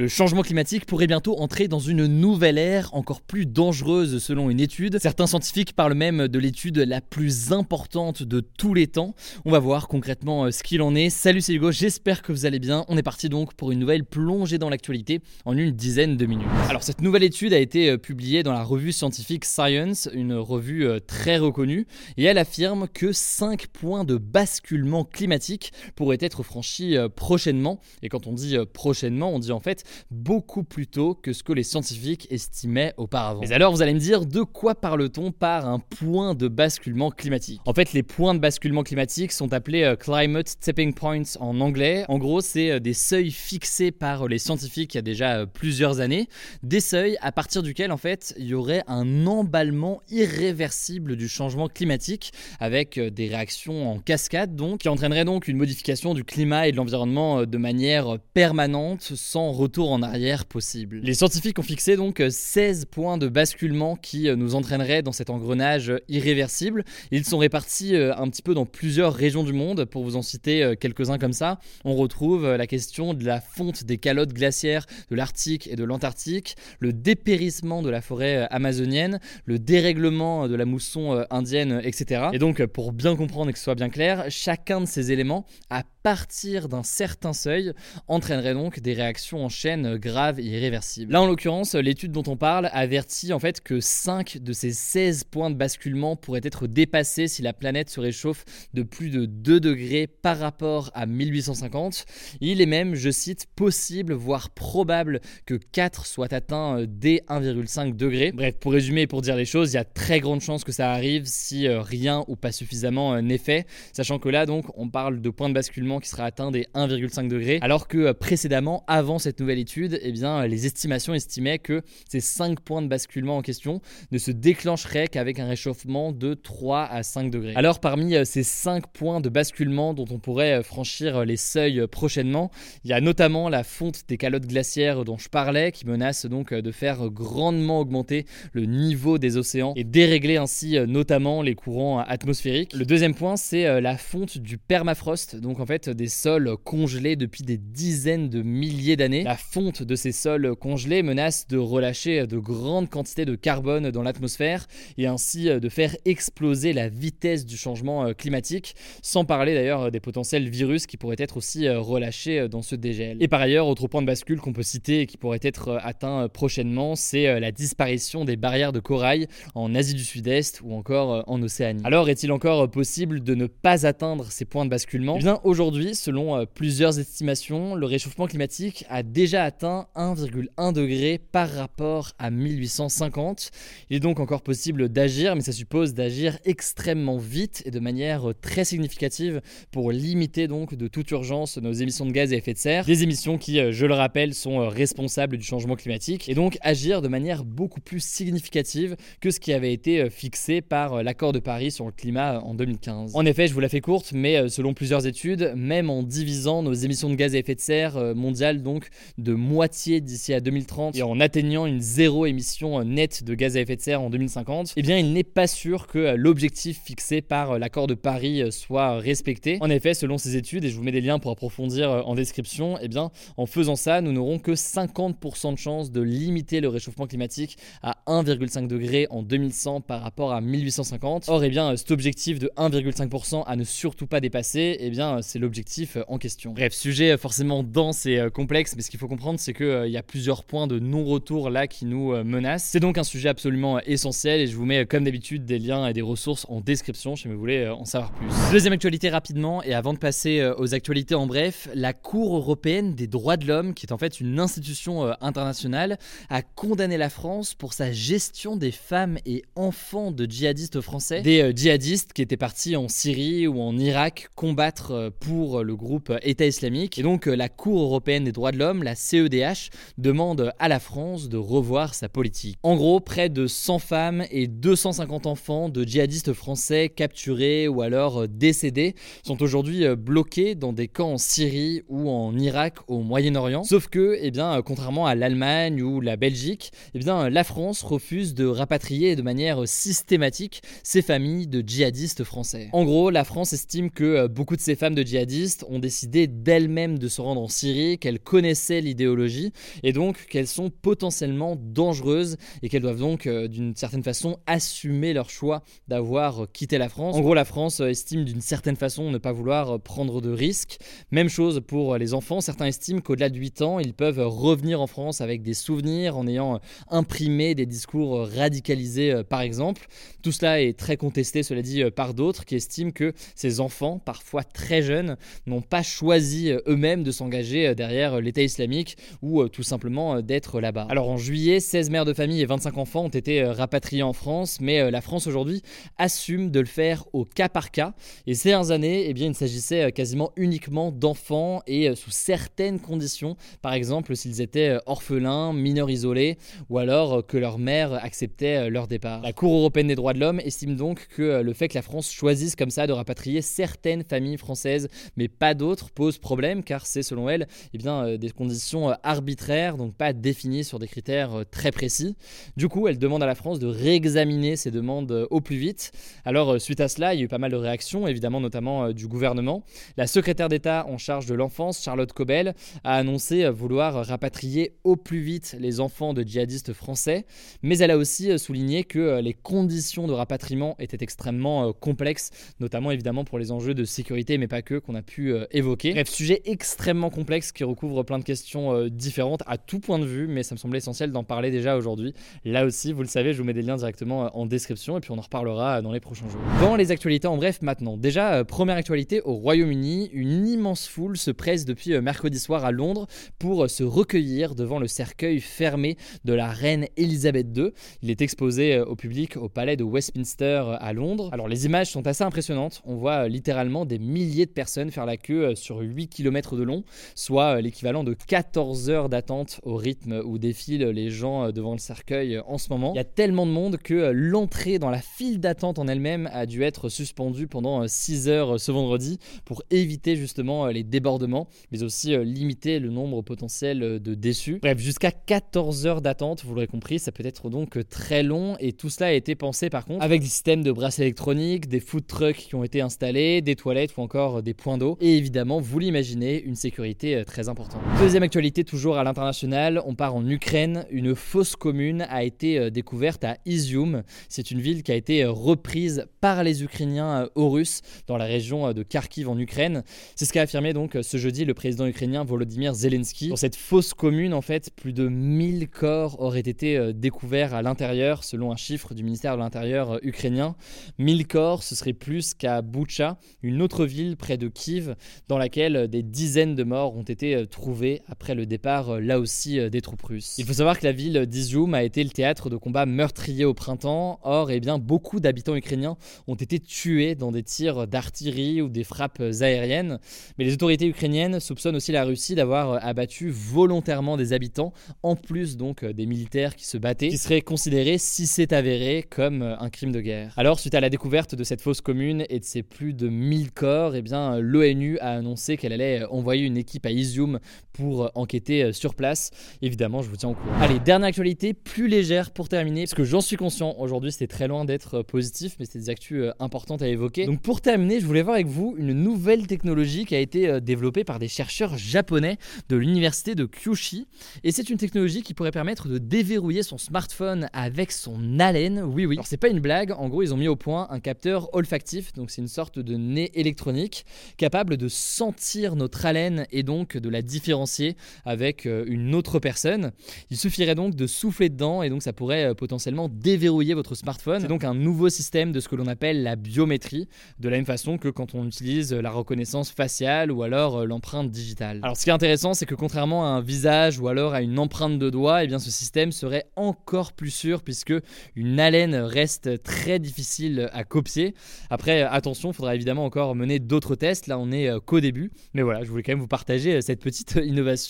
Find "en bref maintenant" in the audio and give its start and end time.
397.28-397.96